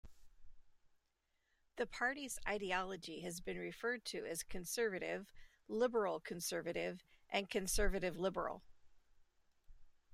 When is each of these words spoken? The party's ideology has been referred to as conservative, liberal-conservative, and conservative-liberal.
The 1.75 1.85
party's 1.85 2.39
ideology 2.47 3.19
has 3.21 3.39
been 3.39 3.59
referred 3.59 4.03
to 4.05 4.25
as 4.25 4.41
conservative, 4.41 5.31
liberal-conservative, 5.67 7.03
and 7.29 7.47
conservative-liberal. 7.51 8.63